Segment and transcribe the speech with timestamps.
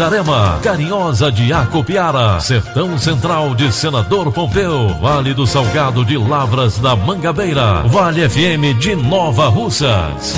[0.00, 6.96] Itarema, Carinhosa de Acopiara, Sertão Central de Senador Pompeu, Vale do Salgado de Lavras da
[6.96, 10.34] Mangabeira, Vale FM de Nova Russas.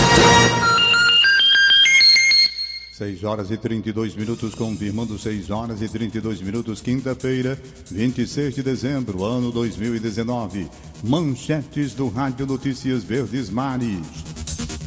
[2.91, 7.57] 6 horas e 32 minutos, confirmando 6 horas e 32 minutos, quinta-feira,
[7.89, 10.69] 26 de dezembro, ano 2019.
[11.05, 14.33] Manchetes do Rádio Notícias Verdes Mares.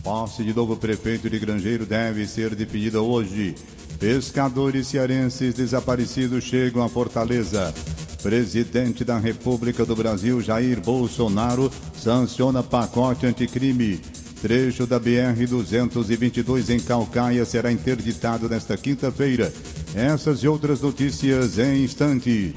[0.03, 3.55] Posse de novo prefeito de Grangeiro deve ser definida hoje.
[3.99, 7.73] Pescadores cearenses desaparecidos chegam a Fortaleza.
[8.21, 13.99] Presidente da República do Brasil, Jair Bolsonaro, sanciona pacote anticrime.
[14.41, 19.51] Trecho da BR-222 em Calcaia será interditado nesta quinta-feira.
[19.95, 22.53] Essas e outras notícias em instantes.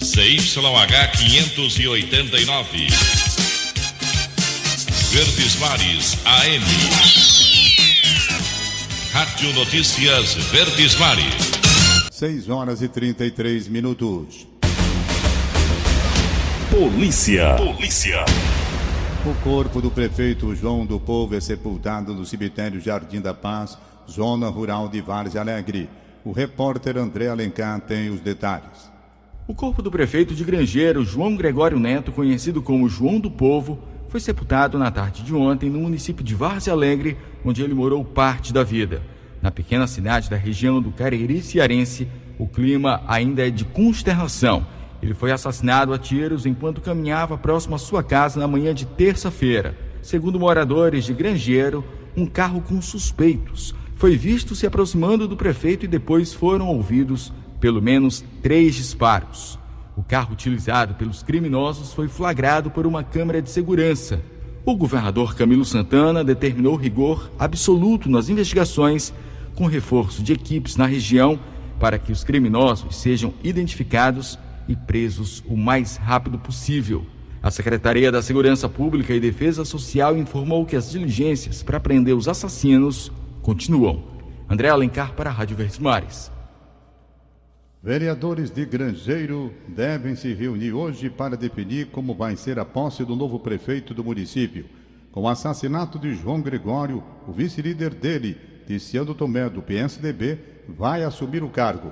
[0.00, 2.86] CYH 589.
[5.12, 7.39] Verdes Mares AM.
[9.12, 11.50] Rádio Notícias Verdes Mares.
[12.12, 14.46] 6 horas e 33 minutos.
[16.70, 17.56] Polícia.
[17.56, 18.24] Polícia.
[19.26, 23.76] O corpo do prefeito João do Povo é sepultado no cemitério Jardim da Paz,
[24.08, 25.88] zona rural de Várzea Alegre.
[26.24, 28.92] O repórter André Alencar tem os detalhes.
[29.48, 33.76] O corpo do prefeito de Grangeiro, João Gregório Neto, conhecido como João do Povo,
[34.10, 38.52] foi sepultado na tarde de ontem no município de Várzea Alegre, onde ele morou parte
[38.52, 39.00] da vida.
[39.40, 44.66] Na pequena cidade da região do Cariri Cearense, o clima ainda é de consternação.
[45.00, 49.78] Ele foi assassinado a tiros enquanto caminhava próximo à sua casa na manhã de terça-feira.
[50.02, 51.84] Segundo moradores de Grangeiro,
[52.16, 57.80] um carro com suspeitos foi visto se aproximando do prefeito e depois foram ouvidos pelo
[57.80, 59.59] menos três disparos.
[60.00, 64.18] O carro utilizado pelos criminosos foi flagrado por uma câmera de segurança.
[64.64, 69.12] O governador Camilo Santana determinou rigor absoluto nas investigações
[69.54, 71.38] com reforço de equipes na região
[71.78, 77.04] para que os criminosos sejam identificados e presos o mais rápido possível.
[77.42, 82.26] A Secretaria da Segurança Pública e Defesa Social informou que as diligências para prender os
[82.26, 83.12] assassinos
[83.42, 84.02] continuam.
[84.48, 86.32] André Alencar para a Rádio Verdes Mares.
[87.82, 93.16] Vereadores de Grangeiro devem se reunir hoje para definir como vai ser a posse do
[93.16, 94.66] novo prefeito do município.
[95.10, 98.36] Com o assassinato de João Gregório, o vice-líder dele,
[98.66, 101.90] Ticiano Tomé, do PSDB, vai assumir o cargo.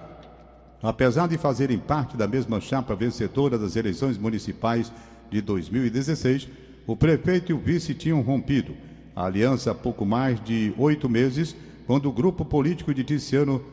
[0.82, 4.92] Apesar de fazerem parte da mesma chapa vencedora das eleições municipais
[5.30, 6.48] de 2016,
[6.86, 8.74] o prefeito e o vice tinham rompido
[9.16, 11.56] a aliança há pouco mais de oito meses,
[11.86, 13.64] quando o grupo político de Ticiano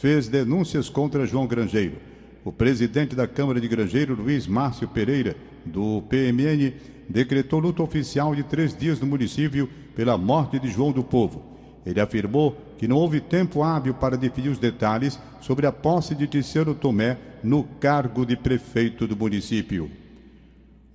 [0.00, 1.96] fez denúncias contra João Grangeiro.
[2.42, 6.72] O presidente da Câmara de Grangeiro, Luiz Márcio Pereira, do PMN,
[7.06, 11.44] decretou luta oficial de três dias no município pela morte de João do Povo.
[11.84, 16.26] Ele afirmou que não houve tempo hábil para definir os detalhes sobre a posse de
[16.26, 19.90] Ticiano Tomé no cargo de prefeito do município.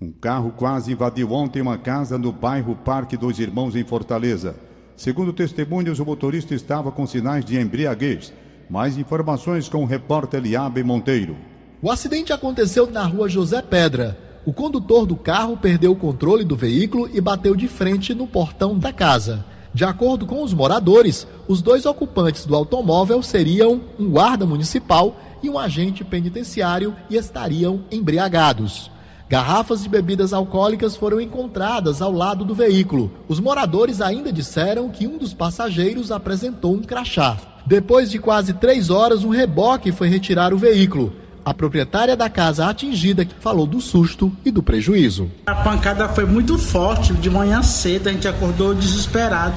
[0.02, 4.56] Um carro quase invadiu ontem uma casa no bairro Parque dos Irmãos, em Fortaleza.
[4.98, 8.34] Segundo testemunhas, o motorista estava com sinais de embriaguez.
[8.70, 11.38] Mais informações com o repórter Liabe Monteiro.
[11.82, 14.18] O acidente aconteceu na rua José Pedra.
[14.46, 18.78] O condutor do carro perdeu o controle do veículo e bateu de frente no portão
[18.78, 19.46] da casa.
[19.74, 25.50] De acordo com os moradores, os dois ocupantes do automóvel seriam um guarda municipal e
[25.50, 28.90] um agente penitenciário e estariam embriagados.
[29.28, 33.12] Garrafas de bebidas alcoólicas foram encontradas ao lado do veículo.
[33.28, 37.36] Os moradores ainda disseram que um dos passageiros apresentou um crachá.
[37.66, 41.12] Depois de quase três horas, um reboque foi retirar o veículo.
[41.44, 45.32] A proprietária da casa atingida falou do susto e do prejuízo.
[45.48, 49.56] A pancada foi muito forte, de manhã cedo a gente acordou desesperado.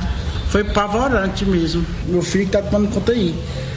[0.49, 1.85] Foi pavorante mesmo.
[2.07, 3.35] Meu filho está tomando conta aí.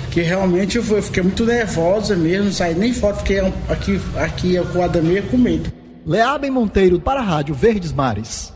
[0.09, 3.39] Que realmente eu, fiquei muito nervosa mesmo, saí nem foto, fiquei
[3.69, 5.80] aqui, aqui com a meia com medo.
[6.03, 8.51] Leabem Monteiro para a Rádio Verdes Mares.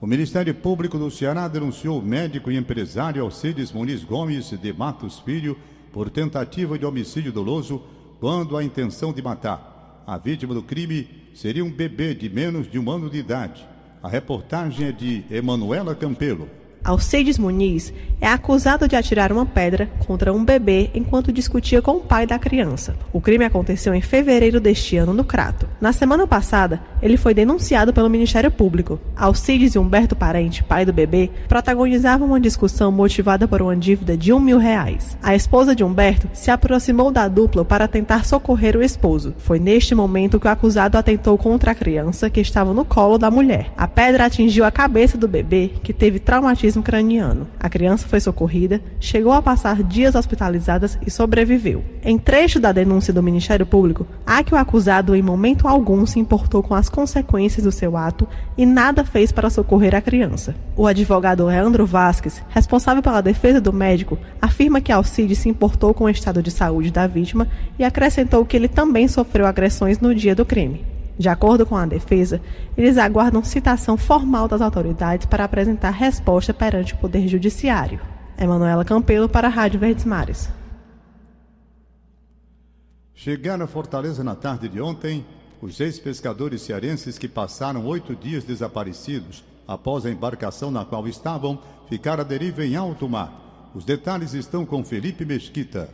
[0.00, 5.20] O Ministério Público do Ceará denunciou o médico e empresário Alcides Muniz Gomes de Matos
[5.20, 5.56] Filho
[5.92, 7.80] por tentativa de homicídio doloso
[8.18, 10.02] quando a intenção de matar.
[10.04, 13.64] A vítima do crime seria um bebê de menos de um ano de idade.
[14.02, 16.48] A reportagem é de Emanuela Campelo.
[16.84, 22.00] Alcides Muniz é acusado de atirar uma pedra contra um bebê enquanto discutia com o
[22.00, 22.94] pai da criança.
[23.12, 25.68] O crime aconteceu em fevereiro deste ano no Crato.
[25.80, 29.00] Na semana passada, ele foi denunciado pelo Ministério Público.
[29.16, 34.32] Alcides e Humberto Parente, pai do bebê, protagonizavam uma discussão motivada por uma dívida de
[34.32, 35.18] um mil reais.
[35.20, 39.34] A esposa de Humberto se aproximou da dupla para tentar socorrer o esposo.
[39.38, 43.32] Foi neste momento que o acusado atentou contra a criança que estava no colo da
[43.32, 43.72] mulher.
[43.76, 47.46] A pedra atingiu a cabeça do bebê, que teve traumatismo traumatismo craniano.
[47.60, 51.84] A criança foi socorrida, chegou a passar dias hospitalizadas e sobreviveu.
[52.02, 56.18] Em trecho da denúncia do Ministério Público, há que o acusado em momento algum se
[56.18, 58.26] importou com as consequências do seu ato
[58.56, 60.54] e nada fez para socorrer a criança.
[60.76, 66.04] O advogado Leandro Vasques, responsável pela defesa do médico, afirma que Alcide se importou com
[66.04, 67.48] o estado de saúde da vítima
[67.78, 70.91] e acrescentou que ele também sofreu agressões no dia do crime.
[71.18, 72.40] De acordo com a defesa,
[72.76, 78.00] eles aguardam citação formal das autoridades para apresentar resposta perante o Poder Judiciário.
[78.38, 80.48] Emanuela Campelo para a Rádio Verdes Mares.
[83.14, 85.24] Chegaram a Fortaleza na tarde de ontem
[85.60, 91.60] os seis pescadores cearenses que passaram oito dias desaparecidos após a embarcação na qual estavam
[91.88, 93.70] ficar à deriva em alto mar.
[93.74, 95.88] Os detalhes estão com Felipe Mesquita.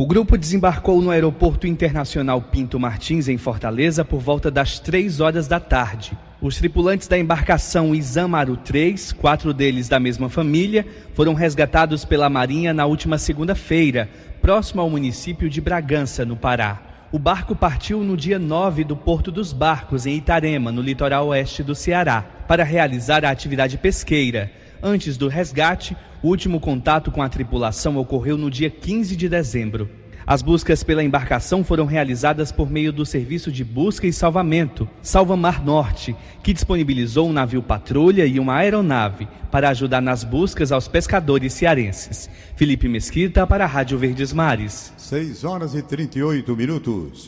[0.00, 5.48] O grupo desembarcou no Aeroporto Internacional Pinto Martins, em Fortaleza, por volta das três horas
[5.48, 6.16] da tarde.
[6.40, 12.72] Os tripulantes da embarcação Isamaru 3, quatro deles da mesma família, foram resgatados pela Marinha
[12.72, 14.08] na última segunda-feira,
[14.40, 16.80] próximo ao município de Bragança, no Pará.
[17.10, 21.60] O barco partiu no dia 9 do Porto dos Barcos, em Itarema, no litoral oeste
[21.64, 24.48] do Ceará, para realizar a atividade pesqueira.
[24.82, 29.88] Antes do resgate, o último contato com a tripulação ocorreu no dia 15 de dezembro.
[30.26, 35.34] As buscas pela embarcação foram realizadas por meio do Serviço de Busca e Salvamento, Salva
[35.38, 40.86] Mar Norte, que disponibilizou um navio patrulha e uma aeronave para ajudar nas buscas aos
[40.86, 42.28] pescadores cearenses.
[42.56, 44.92] Felipe Mesquita para a Rádio Verdes Mares.
[44.98, 47.26] 6 horas e 38 minutos.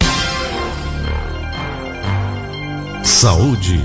[3.03, 3.81] Saúde.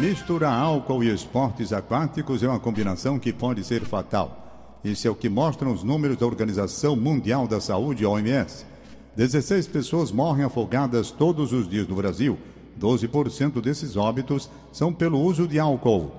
[0.00, 4.78] Misturar álcool e esportes aquáticos é uma combinação que pode ser fatal.
[4.84, 8.66] Isso é o que mostram os números da Organização Mundial da Saúde, OMS.
[9.16, 12.36] 16 pessoas morrem afogadas todos os dias no Brasil.
[12.78, 16.12] 12% desses óbitos são pelo uso de álcool.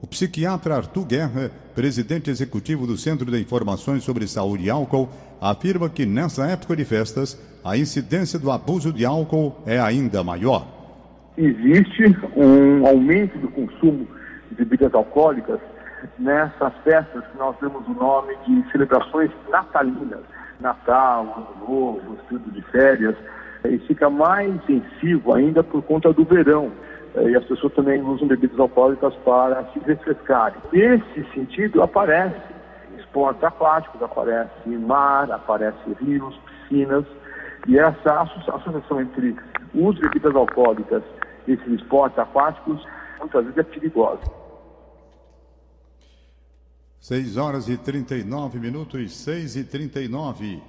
[0.00, 5.08] O psiquiatra Arthur Guerra, presidente executivo do Centro de Informações sobre Saúde e Álcool,
[5.40, 10.81] afirma que nessa época de festas, a incidência do abuso de álcool é ainda maior
[11.36, 12.04] existe
[12.36, 14.06] um aumento do consumo
[14.50, 15.60] de bebidas alcoólicas
[16.18, 20.20] nessas festas que nós damos o nome de celebrações natalinas.
[20.60, 21.22] Natal,
[21.58, 23.16] Ano Novo, estudo de férias,
[23.64, 26.70] e fica mais intensivo ainda por conta do verão.
[27.16, 30.58] Eh, e as pessoas também usam bebidas alcoólicas para se refrescarem.
[30.72, 32.40] Nesse sentido, aparece
[32.98, 37.04] esportes aquáticos, aparece mar, aparece rios, piscinas,
[37.66, 39.36] e essa associação entre
[39.74, 41.02] o uso de bebidas alcoólicas
[41.46, 42.84] esses esportes aquáticos,
[43.18, 44.22] muitas vezes é perigosa.
[47.00, 50.62] 6 horas e 39 minutos, 6 e 39.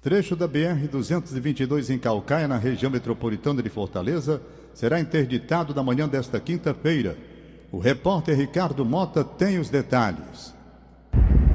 [0.00, 4.40] Trecho da BR-222 em Calcaia, na região metropolitana de Fortaleza,
[4.72, 7.18] será interditado na manhã desta quinta-feira.
[7.72, 10.55] O repórter Ricardo Mota tem os detalhes.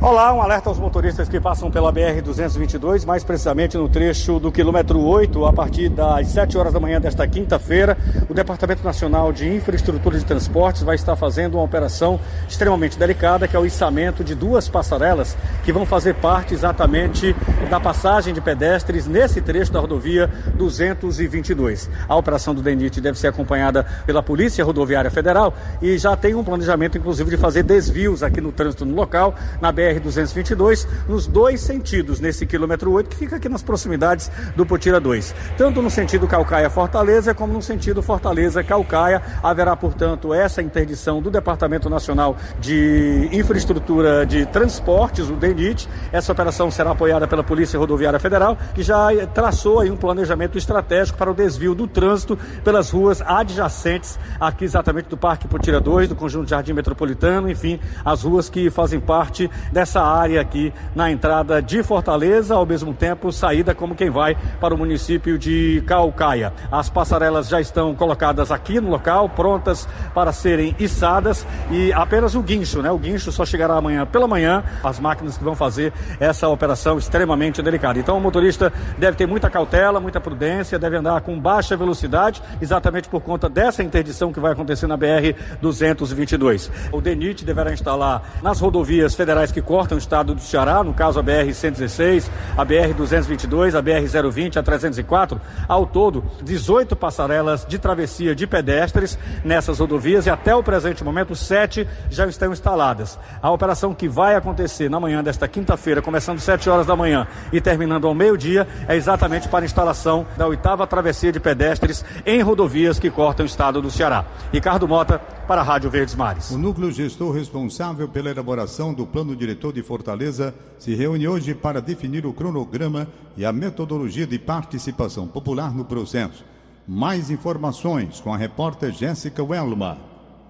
[0.04, 5.00] Olá, um alerta aos motoristas que passam pela BR-222, mais precisamente no trecho do quilômetro
[5.00, 7.96] 8, a partir das 7 horas da manhã desta quinta-feira.
[8.28, 13.56] O Departamento Nacional de Infraestrutura de Transportes vai estar fazendo uma operação extremamente delicada, que
[13.56, 17.36] é o içamento de duas passarelas que vão fazer parte exatamente
[17.70, 21.92] da passagem de pedestres nesse trecho da rodovia 222.
[22.10, 26.44] A operação do DENIT deve ser acompanhada pela Polícia Rodoviária Federal e já tem um
[26.44, 31.62] planejamento, inclusive, de fazer desvios aqui no trânsito no local, na BR BR-222 nos dois
[31.62, 35.36] sentidos, nesse quilômetro 8, que fica aqui nas proximidades do Potira 2.
[35.58, 39.22] Tanto no sentido Calcaia-Fortaleza, como no sentido Fortaleza-Calcaia.
[39.44, 45.88] Haverá, portanto, essa interdição do Departamento Nacional de Infraestrutura de Transportes, o DENIT.
[46.12, 51.18] Essa operação será apoiada pela Polícia Rodoviária Federal, que já traçou aí um planejamento estratégico
[51.18, 56.16] para o desvio do trânsito pelas ruas adjacentes aqui exatamente do Parque Potira 2, do
[56.16, 61.60] Conjunto Jardim Metropolitano, enfim, as ruas que fazem parte da dessa área aqui na entrada
[61.60, 66.54] de Fortaleza, ao mesmo tempo saída como quem vai para o município de Calcaia.
[66.72, 72.44] As passarelas já estão colocadas aqui no local, prontas para serem içadas e apenas o
[72.44, 72.92] guincho, né?
[72.92, 77.60] O guincho só chegará amanhã pela manhã, as máquinas que vão fazer essa operação extremamente
[77.64, 77.98] delicada.
[77.98, 83.10] Então o motorista deve ter muita cautela, muita prudência, deve andar com baixa velocidade, exatamente
[83.10, 86.70] por conta dessa interdição que vai acontecer na BR 222.
[86.92, 91.18] O DENIT deverá instalar nas rodovias federais que cortam o estado do Ceará, no caso
[91.18, 97.66] a BR 116, a BR 222, a BR 020, a 304, ao todo 18 passarelas
[97.66, 103.18] de travessia de pedestres nessas rodovias e até o presente momento sete já estão instaladas.
[103.42, 107.62] A operação que vai acontecer na manhã desta quinta-feira, começando 7 horas da manhã e
[107.62, 113.00] terminando ao meio-dia, é exatamente para a instalação da oitava travessia de pedestres em rodovias
[113.00, 114.26] que cortam o estado do Ceará.
[114.52, 116.50] Ricardo Mota, para a Rádio Verdes Mares.
[116.50, 121.82] O núcleo gestor responsável pela elaboração do plano diretor de Fortaleza se reúne hoje para
[121.82, 126.46] definir o cronograma e a metodologia de participação popular no processo.
[126.88, 129.98] Mais informações com a repórter Jéssica Welma.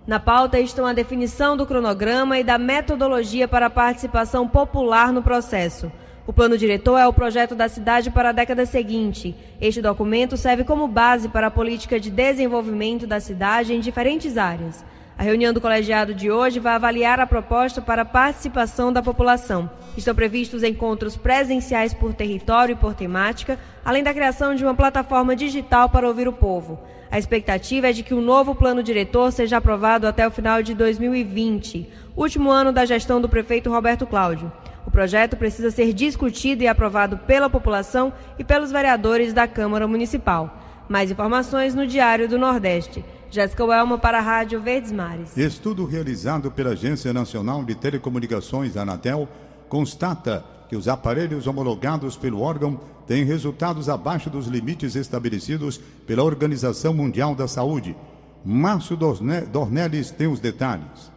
[0.06, 5.24] Na pauta estão a definição do cronograma e da metodologia para a participação popular no
[5.24, 5.92] processo.
[6.28, 9.36] O plano diretor é o projeto da cidade para a década seguinte.
[9.60, 14.86] Este documento serve como base para a política de desenvolvimento da cidade em diferentes áreas.
[15.22, 19.70] A reunião do colegiado de hoje vai avaliar a proposta para a participação da população.
[19.96, 25.36] Estão previstos encontros presenciais por território e por temática, além da criação de uma plataforma
[25.36, 26.80] digital para ouvir o povo.
[27.12, 30.74] A expectativa é de que o novo plano diretor seja aprovado até o final de
[30.74, 31.88] 2020,
[32.18, 34.52] último ano da gestão do prefeito Roberto Cláudio.
[34.88, 40.58] O projeto precisa ser discutido e aprovado pela população e pelos vereadores da Câmara Municipal.
[40.90, 43.06] Mais informações no Diário do Nordeste.
[43.32, 45.38] Jéssica Welma para a Rádio Verdes Mares.
[45.38, 49.26] Estudo realizado pela Agência Nacional de Telecomunicações, Anatel,
[49.70, 56.94] constata que os aparelhos homologados pelo órgão têm resultados abaixo dos limites estabelecidos pela Organização
[56.94, 57.96] Mundial da Saúde.
[58.44, 61.10] Márcio Dornelles tem os detalhes.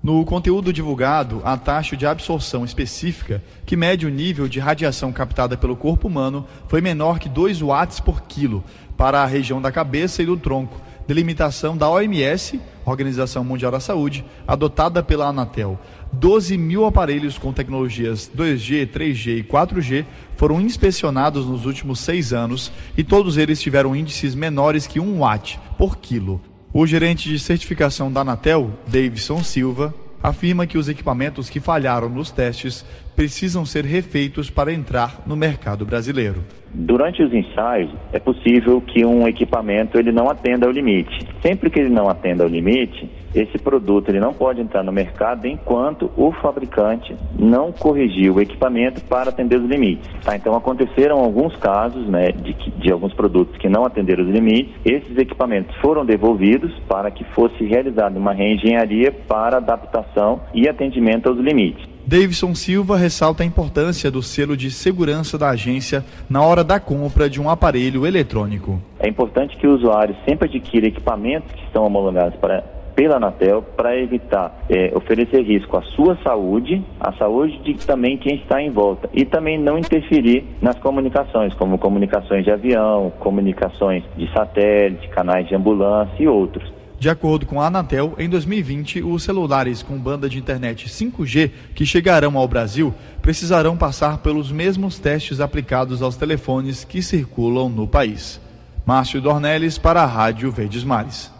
[0.00, 5.56] No conteúdo divulgado, a taxa de absorção específica, que mede o nível de radiação captada
[5.56, 8.62] pelo corpo humano, foi menor que 2 watts por quilo
[8.96, 14.22] para a região da cabeça e do tronco, delimitação da OMS, Organização Mundial da Saúde,
[14.46, 15.80] adotada pela Anatel.
[16.12, 20.04] 12 mil aparelhos com tecnologias 2G, 3G e 4G
[20.36, 25.58] foram inspecionados nos últimos seis anos e todos eles tiveram índices menores que 1 watt
[25.78, 26.42] por quilo.
[26.74, 32.30] O gerente de certificação da Anatel, Davidson Silva, afirma que os equipamentos que falharam nos
[32.30, 32.84] testes
[33.18, 36.44] precisam ser refeitos para entrar no mercado brasileiro.
[36.72, 41.26] Durante os ensaios, é possível que um equipamento ele não atenda ao limite.
[41.42, 45.48] Sempre que ele não atenda ao limite, esse produto ele não pode entrar no mercado
[45.48, 50.08] enquanto o fabricante não corrigiu o equipamento para atender os limites.
[50.22, 50.36] Tá?
[50.36, 54.72] Então aconteceram alguns casos né, de, de alguns produtos que não atenderam os limites.
[54.84, 61.38] Esses equipamentos foram devolvidos para que fosse realizada uma reengenharia para adaptação e atendimento aos
[61.38, 61.97] limites.
[62.08, 67.28] Davidson Silva ressalta a importância do selo de segurança da agência na hora da compra
[67.28, 68.80] de um aparelho eletrônico.
[68.98, 72.64] É importante que o usuário sempre adquira equipamentos que estão homologados para
[72.96, 78.36] pela Anatel para evitar é, oferecer risco à sua saúde, à saúde de também quem
[78.36, 84.32] está em volta e também não interferir nas comunicações, como comunicações de avião, comunicações de
[84.32, 86.77] satélite, canais de ambulância e outros.
[86.98, 91.86] De acordo com a Anatel, em 2020, os celulares com banda de internet 5G que
[91.86, 98.40] chegarão ao Brasil precisarão passar pelos mesmos testes aplicados aos telefones que circulam no país.
[98.84, 101.30] Márcio Dornelles para a Rádio Verdes Mares.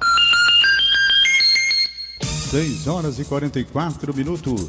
[2.22, 4.68] 6 horas e 44 minutos.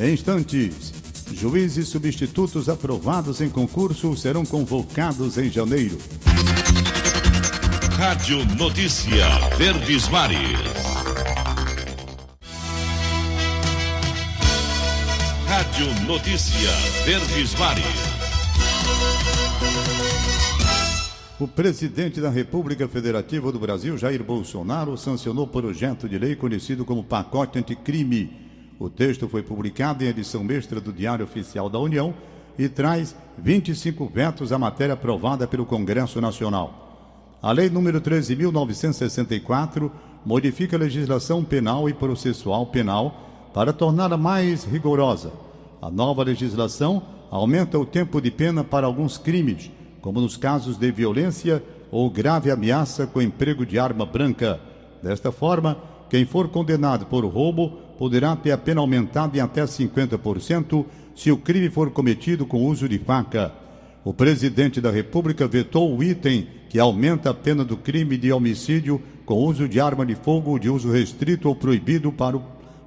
[0.00, 0.92] Em instantes,
[1.32, 5.96] juízes substitutos aprovados em concurso serão convocados em janeiro.
[7.98, 9.26] Rádio Notícia
[9.56, 10.38] Verdes Mares.
[15.44, 16.70] Rádio Notícia
[17.04, 17.84] Verdes Mares.
[21.40, 27.02] O presidente da República Federativa do Brasil, Jair Bolsonaro, sancionou projeto de lei conhecido como
[27.02, 28.30] Pacote Anticrime.
[28.78, 32.14] O texto foi publicado em edição extra do Diário Oficial da União
[32.56, 36.87] e traz 25 vetos à matéria aprovada pelo Congresso Nacional.
[37.40, 39.90] A Lei número 13.964
[40.24, 45.32] modifica a legislação penal e processual penal para torná-la mais rigorosa.
[45.80, 50.90] A nova legislação aumenta o tempo de pena para alguns crimes como nos casos de
[50.90, 54.60] violência ou grave ameaça com emprego de arma branca.
[55.02, 55.76] Desta forma,
[56.08, 61.36] quem for condenado por roubo poderá ter a pena aumentada em até 50% se o
[61.36, 63.52] crime for cometido com uso de faca.
[64.04, 69.02] O presidente da República vetou o item que aumenta a pena do crime de homicídio
[69.24, 72.42] com uso de arma de fogo de uso restrito ou proibido para o,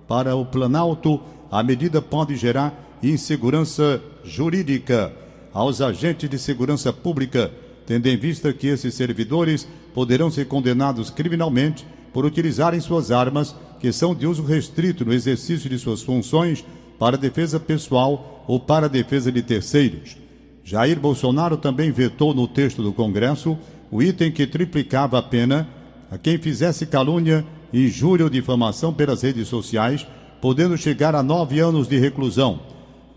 [0.08, 1.20] para o Planalto.
[1.51, 5.13] A medida pode gerar insegurança jurídica
[5.53, 7.51] aos agentes de segurança pública,
[7.86, 13.91] tendo em vista que esses servidores poderão ser condenados criminalmente por utilizarem suas armas, que
[13.91, 16.63] são de uso restrito no exercício de suas funções
[16.98, 20.15] para defesa pessoal ou para defesa de terceiros.
[20.63, 23.58] Jair Bolsonaro também vetou no texto do Congresso
[23.91, 25.68] o item que triplicava a pena
[26.10, 30.06] a quem fizesse calúnia, injúria ou difamação pelas redes sociais,
[30.41, 32.60] podendo chegar a nove anos de reclusão.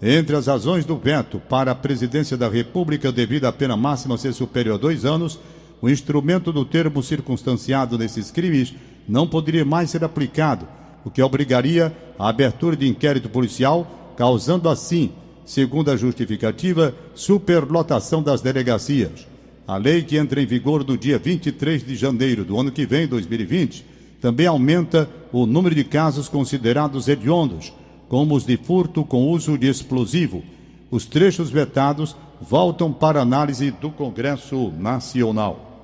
[0.00, 4.32] Entre as razões do veto para a presidência da República devido à pena máxima ser
[4.32, 5.38] superior a dois anos,
[5.80, 8.74] o instrumento do termo circunstanciado nesses crimes
[9.08, 10.66] não poderia mais ser aplicado,
[11.04, 15.12] o que obrigaria a abertura de inquérito policial, causando assim,
[15.44, 19.26] segundo a justificativa, superlotação das delegacias.
[19.66, 23.06] A lei que entra em vigor no dia 23 de janeiro do ano que vem,
[23.06, 23.84] 2020,
[24.20, 27.72] também aumenta o número de casos considerados hediondos
[28.08, 30.42] como os de furto com uso de explosivo.
[30.90, 35.74] Os trechos vetados voltam para análise do Congresso Nacional.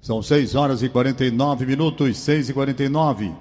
[0.00, 3.32] São 6 horas e 49 minutos, 6 e 49.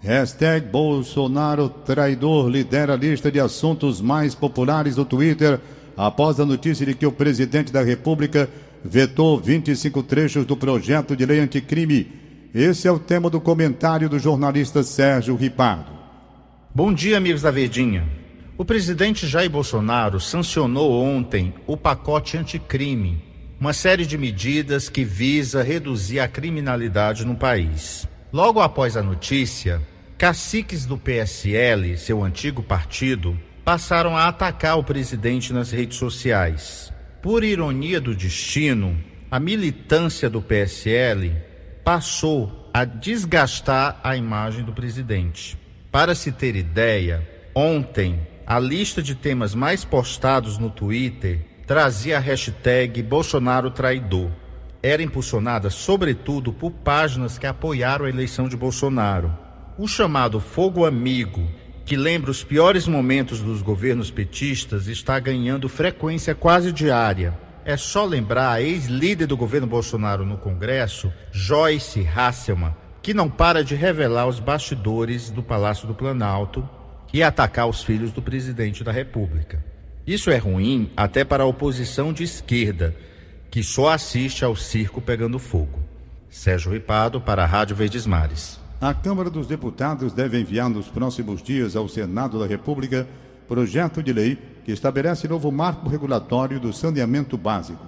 [0.00, 5.58] Hashtag Bolsonaro traidor lidera a lista de assuntos mais populares do Twitter
[5.96, 8.48] após a notícia de que o presidente da República
[8.84, 12.26] vetou 25 trechos do projeto de lei anticrime
[12.58, 15.92] esse é o tema do comentário do jornalista Sérgio Ripardo.
[16.74, 18.08] Bom dia, amigos da Verdinha.
[18.56, 23.22] O presidente Jair Bolsonaro sancionou ontem o pacote anticrime,
[23.60, 28.08] uma série de medidas que visa reduzir a criminalidade no país.
[28.36, 29.80] Logo após a notícia,
[30.18, 36.92] caciques do PSL, seu antigo partido, passaram a atacar o presidente nas redes sociais.
[37.22, 41.34] Por ironia do destino, a militância do PSL
[41.82, 45.56] passou a desgastar a imagem do presidente.
[45.90, 52.20] Para se ter ideia, ontem a lista de temas mais postados no Twitter trazia a
[52.20, 54.30] hashtag Bolsonaro traidor.
[54.86, 59.36] Era impulsionada sobretudo por páginas que apoiaram a eleição de Bolsonaro.
[59.76, 61.48] O chamado Fogo Amigo,
[61.84, 68.04] que lembra os piores momentos dos governos petistas, está ganhando frequência quase diária é só
[68.04, 72.72] lembrar a ex-líder do governo Bolsonaro no Congresso, Joyce Hasselman,
[73.02, 76.66] que não para de revelar os bastidores do Palácio do Planalto
[77.12, 79.64] e atacar os filhos do presidente da República.
[80.06, 82.94] Isso é ruim até para a oposição de esquerda,
[83.56, 85.78] que só assiste ao circo pegando fogo.
[86.28, 88.60] Sérgio Ripado para a Rádio Verdes Mares.
[88.78, 93.08] A Câmara dos Deputados deve enviar nos próximos dias ao Senado da República
[93.48, 97.82] projeto de lei que estabelece novo marco regulatório do saneamento básico.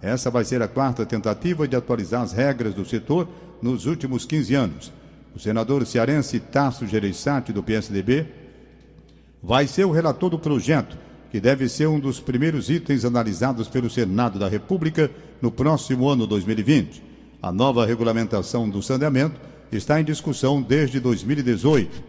[0.00, 3.28] Essa vai ser a quarta tentativa de atualizar as regras do setor
[3.60, 4.90] nos últimos 15 anos.
[5.36, 8.26] O senador cearense Tasso Gereissati, do PSDB,
[9.42, 10.96] vai ser o relator do projeto,
[11.30, 16.26] que deve ser um dos primeiros itens analisados pelo Senado da República no próximo ano
[16.26, 17.02] 2020.
[17.42, 19.40] A nova regulamentação do saneamento
[19.72, 22.02] está em discussão desde 2018.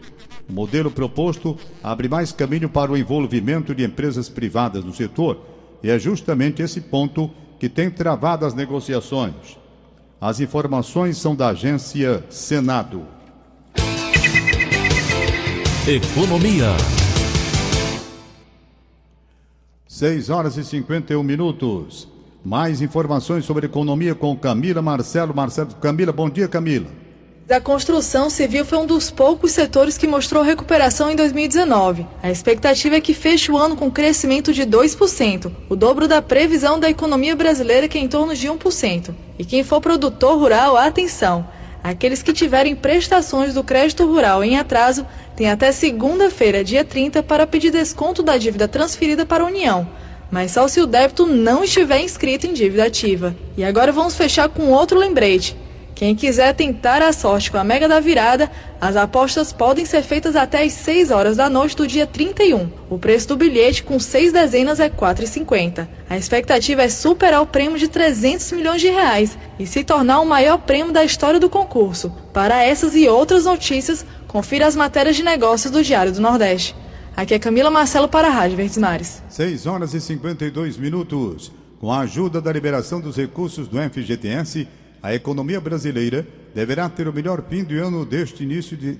[0.48, 5.40] O modelo proposto abre mais caminho para o envolvimento de empresas privadas no setor
[5.82, 9.56] e é justamente esse ponto que tem travado as negociações.
[10.20, 13.06] As informações são da agência Senado.
[15.86, 17.01] Economia.
[19.92, 22.08] 6 horas e 51 minutos.
[22.42, 25.34] Mais informações sobre economia com Camila Marcelo.
[25.34, 26.86] Marcelo Camila, bom dia, Camila.
[27.50, 32.06] A construção civil foi um dos poucos setores que mostrou recuperação em 2019.
[32.22, 36.80] A expectativa é que feche o ano com crescimento de 2%, o dobro da previsão
[36.80, 39.14] da economia brasileira, que é em torno de 1%.
[39.38, 41.46] E quem for produtor rural, atenção!
[41.82, 47.46] Aqueles que tiverem prestações do crédito rural em atraso têm até segunda-feira, dia 30, para
[47.46, 49.88] pedir desconto da dívida transferida para a União
[50.32, 53.36] mas só se o débito não estiver inscrito em dívida ativa.
[53.54, 55.54] E agora vamos fechar com outro lembrete.
[55.94, 58.50] Quem quiser tentar a sorte com a Mega da Virada,
[58.80, 62.68] as apostas podem ser feitas até às 6 horas da noite do dia 31.
[62.90, 65.86] O preço do bilhete com seis dezenas é R$ 4,50.
[66.08, 70.26] A expectativa é superar o prêmio de 300 milhões de reais e se tornar o
[70.26, 72.10] maior prêmio da história do concurso.
[72.32, 76.74] Para essas e outras notícias, confira as matérias de negócios do Diário do Nordeste.
[77.14, 79.22] Aqui é Camila Marcelo para a Rádio Verdes Mares.
[79.28, 81.52] 6 horas e 52 minutos.
[81.78, 84.66] Com a ajuda da liberação dos recursos do FGTS,
[85.02, 88.98] a economia brasileira deverá ter o melhor fim de ano deste início de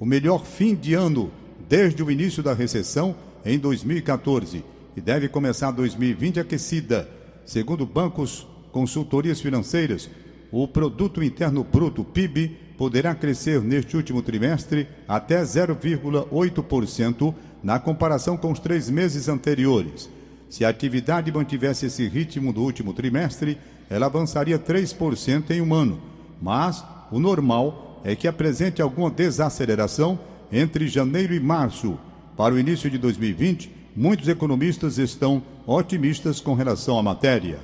[0.00, 1.30] o melhor fim de ano
[1.68, 3.14] desde o início da recessão
[3.44, 4.64] em 2014
[4.96, 7.08] e deve começar 2020 aquecida.
[7.44, 10.10] Segundo bancos, consultorias financeiras,
[10.50, 18.50] o produto interno bruto PIB poderá crescer neste último trimestre até 0,8% na comparação com
[18.50, 20.10] os três meses anteriores.
[20.50, 23.58] Se a atividade mantivesse esse ritmo do último trimestre,
[23.94, 26.00] ela avançaria 3% em um ano.
[26.42, 30.18] Mas o normal é que apresente alguma desaceleração
[30.50, 31.96] entre janeiro e março.
[32.36, 37.60] Para o início de 2020, muitos economistas estão otimistas com relação à matéria.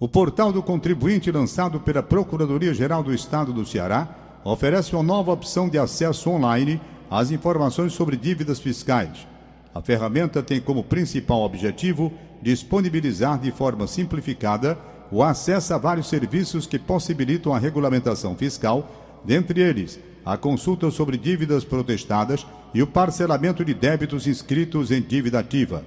[0.00, 4.08] O portal do contribuinte lançado pela Procuradoria-Geral do Estado do Ceará
[4.42, 9.28] oferece uma nova opção de acesso online às informações sobre dívidas fiscais.
[9.74, 14.78] A ferramenta tem como principal objetivo disponibilizar de forma simplificada
[15.12, 21.18] o acesso a vários serviços que possibilitam a regulamentação fiscal, dentre eles a consulta sobre
[21.18, 25.84] dívidas protestadas e o parcelamento de débitos inscritos em dívida ativa.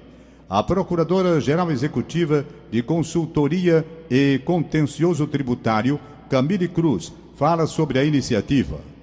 [0.48, 8.95] A Procuradora-Geral Executiva de Consultoria e Contencioso Tributário, Camille Cruz, fala sobre a iniciativa.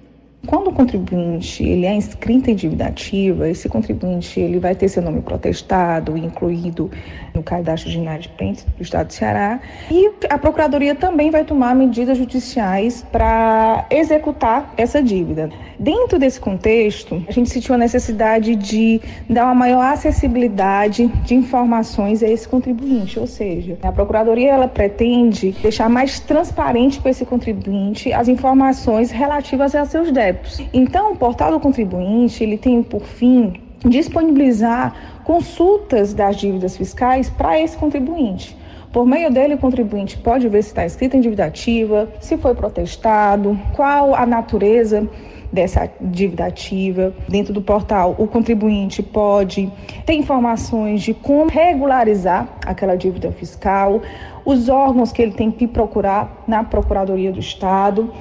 [0.45, 5.01] Quando o contribuinte ele é inscrito em dívida ativa, esse contribuinte ele vai ter seu
[5.01, 6.91] nome protestado, incluído
[7.33, 12.17] no cadastro de inadimplentes do Estado do Ceará, e a Procuradoria também vai tomar medidas
[12.17, 15.49] judiciais para executar essa dívida.
[15.83, 22.23] Dentro desse contexto, a gente sentiu a necessidade de dar uma maior acessibilidade de informações
[22.23, 28.13] a esse contribuinte, ou seja, a Procuradoria ela pretende deixar mais transparente para esse contribuinte
[28.13, 33.51] as informações relativas a seus débitos então, o portal do contribuinte ele tem por fim
[33.85, 38.57] disponibilizar consultas das dívidas fiscais para esse contribuinte.
[38.93, 42.55] Por meio dele, o contribuinte pode ver se está escrito em dívida ativa, se foi
[42.55, 45.09] protestado, qual a natureza
[45.53, 47.13] dessa dívida ativa.
[47.29, 49.71] Dentro do portal, o contribuinte pode
[50.03, 54.01] ter informações de como regularizar aquela dívida fiscal,
[54.43, 58.11] os órgãos que ele tem que procurar na Procuradoria do Estado.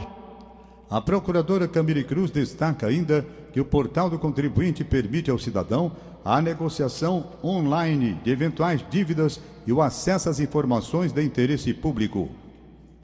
[0.91, 5.93] A procuradora Camille Cruz destaca ainda que o portal do contribuinte permite ao cidadão
[6.23, 12.29] a negociação online de eventuais dívidas e o acesso às informações de interesse público.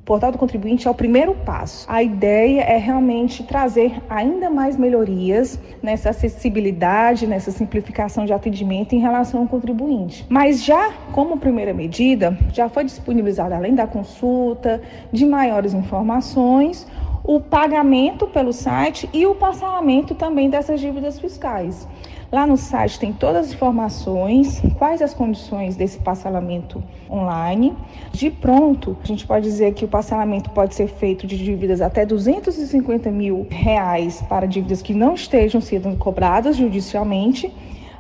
[0.08, 1.84] Portal do contribuinte é o primeiro passo.
[1.86, 9.00] A ideia é realmente trazer ainda mais melhorias nessa acessibilidade, nessa simplificação de atendimento em
[9.00, 10.24] relação ao contribuinte.
[10.26, 14.80] Mas já como primeira medida, já foi disponibilizada além da consulta,
[15.12, 16.86] de maiores informações,
[17.22, 21.86] o pagamento pelo site e o parcelamento também dessas dívidas fiscais.
[22.30, 27.74] Lá no site tem todas as informações, quais as condições desse parcelamento online.
[28.12, 32.04] De pronto, a gente pode dizer que o parcelamento pode ser feito de dívidas até
[32.04, 37.50] 250 mil reais para dívidas que não estejam sendo cobradas judicialmente.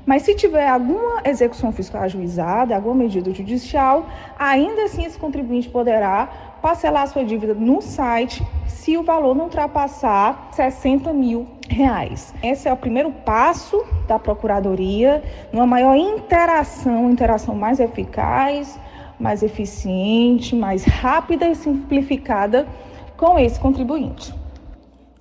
[0.08, 4.06] Mas se tiver alguma execução fiscal ajuizada, alguma medida judicial,
[4.38, 10.48] ainda assim esse contribuinte poderá parcelar sua dívida no site se o valor não ultrapassar
[10.52, 12.32] 60 mil reais.
[12.42, 18.80] Esse é o primeiro passo da Procuradoria, numa maior interação, interação mais eficaz,
[19.20, 22.66] mais eficiente, mais rápida e simplificada
[23.14, 24.34] com esse contribuinte.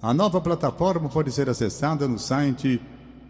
[0.02, 2.80] A nova plataforma pode ser acessada no site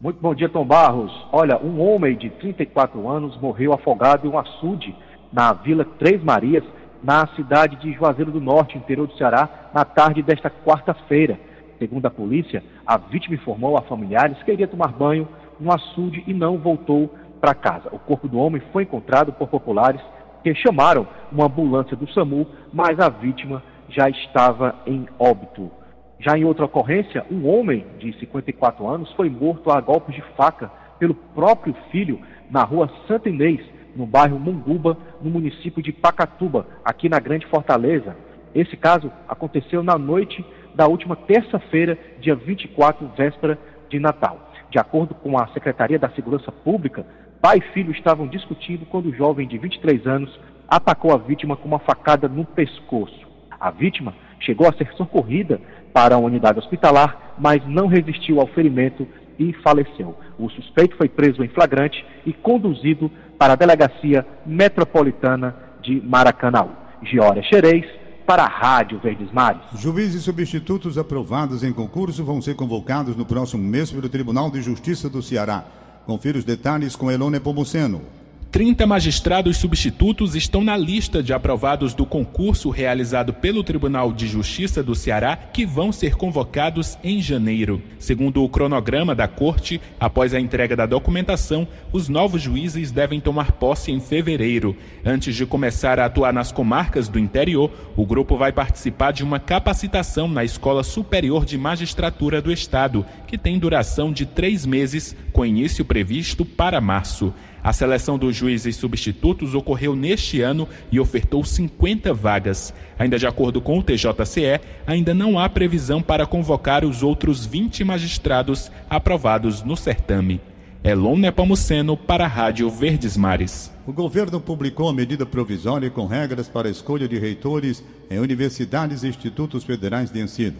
[0.00, 1.12] Muito bom dia, Tom Barros.
[1.32, 4.94] Olha, um homem de 34 anos morreu afogado em um açude
[5.32, 6.64] na Vila Três Marias,
[7.02, 11.38] na cidade de Juazeiro do Norte, interior do Ceará, na tarde desta quarta-feira.
[11.78, 15.28] Segundo a polícia, a vítima informou a familiares que iria tomar banho
[15.60, 17.88] no açude e não voltou para casa.
[17.92, 20.00] O corpo do homem foi encontrado por populares
[20.42, 25.70] que chamaram uma ambulância do SAMU, mas a vítima já estava em óbito.
[26.18, 30.70] Já em outra ocorrência, um homem de 54 anos foi morto a golpes de faca
[30.98, 33.60] pelo próprio filho na rua Santa Inês,
[33.94, 38.16] no bairro Munguba, no município de Pacatuba, aqui na Grande Fortaleza.
[38.54, 40.44] Esse caso aconteceu na noite
[40.78, 43.58] da última terça-feira, dia 24, véspera
[43.90, 44.52] de Natal.
[44.70, 47.04] De acordo com a Secretaria da Segurança Pública,
[47.42, 50.38] Pai e filho estavam discutindo quando o jovem de 23 anos
[50.68, 53.26] atacou a vítima com uma facada no pescoço.
[53.58, 55.60] A vítima chegou a ser socorrida
[55.92, 59.04] para a unidade hospitalar, mas não resistiu ao ferimento
[59.36, 60.16] e faleceu.
[60.38, 66.70] O suspeito foi preso em flagrante e conduzido para a Delegacia Metropolitana de Maracanaú.
[67.02, 67.84] Giora Xerez,
[68.28, 69.62] para a Rádio Verdes Mares.
[69.74, 75.08] Juízes substitutos aprovados em concurso vão ser convocados no próximo mês pelo Tribunal de Justiça
[75.08, 75.64] do Ceará.
[76.04, 78.02] Confira os detalhes com Elone Pomuceno.
[78.50, 84.82] 30 magistrados substitutos estão na lista de aprovados do concurso realizado pelo Tribunal de Justiça
[84.82, 87.82] do Ceará, que vão ser convocados em janeiro.
[87.98, 93.52] Segundo o cronograma da Corte, após a entrega da documentação, os novos juízes devem tomar
[93.52, 94.74] posse em fevereiro.
[95.04, 99.38] Antes de começar a atuar nas comarcas do interior, o grupo vai participar de uma
[99.38, 105.44] capacitação na Escola Superior de Magistratura do Estado, que tem duração de três meses, com
[105.44, 107.34] início previsto para março.
[107.68, 112.72] A seleção dos juízes substitutos ocorreu neste ano e ofertou 50 vagas.
[112.98, 117.84] Ainda de acordo com o TJCE, ainda não há previsão para convocar os outros 20
[117.84, 120.40] magistrados aprovados no certame.
[120.82, 123.70] Elon Nepomuceno para a Rádio Verdes Mares.
[123.86, 129.02] O governo publicou a medida provisória com regras para a escolha de reitores em universidades
[129.02, 130.56] e institutos federais de ensino.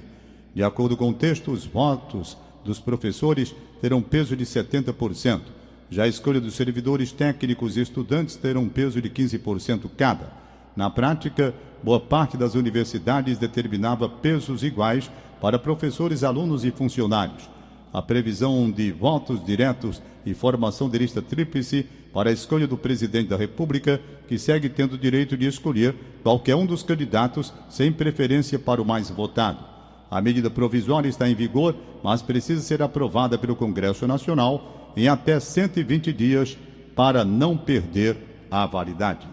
[0.55, 5.57] De acordo com o texto, os votos dos professores terão peso de 70%.
[5.91, 10.31] Já a escolha dos servidores técnicos e estudantes terá um peso de 15% cada.
[10.77, 17.49] Na prática, boa parte das universidades determinava pesos iguais para professores, alunos e funcionários.
[17.93, 23.29] A previsão de votos diretos e formação de lista tríplice para a escolha do presidente
[23.29, 28.83] da República, que segue tendo direito de escolher qualquer um dos candidatos sem preferência para
[28.83, 29.78] o mais votado.
[30.11, 35.39] A medida provisória está em vigor, mas precisa ser aprovada pelo Congresso Nacional em até
[35.39, 36.57] 120 dias
[36.97, 38.17] para não perder
[38.51, 39.29] a validade.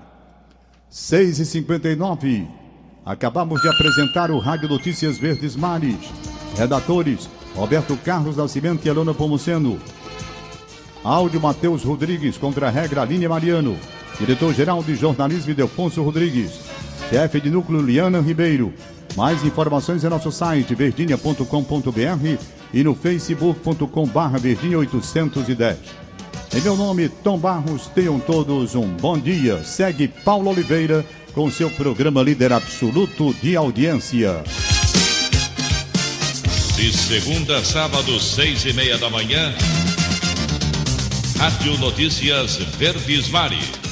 [0.89, 2.47] 6 e 59
[3.05, 6.11] Acabamos de apresentar o Rádio Notícias Verdes Mares.
[6.57, 9.79] Redatores: Roberto Carlos Nascimento e Alona Pomuceno.
[11.03, 13.77] Áudio Matheus Rodrigues contra a regra Aline Mariano.
[14.17, 16.59] Diretor-geral de jornalismo Delfonso Rodrigues.
[17.07, 18.73] Chefe de núcleo Liana Ribeiro.
[19.15, 22.37] Mais informações em nosso site verdinha.com.br
[22.73, 25.77] e no facebook.com barra verdinha 810.
[26.53, 29.63] Em meu nome, Tom Barros, tenham todos um bom dia.
[29.63, 34.43] Segue Paulo Oliveira com seu programa líder absoluto de audiência.
[36.75, 39.53] De segunda a sábado, seis e meia da manhã,
[41.37, 43.84] Rádio Notícias Verdes Mares.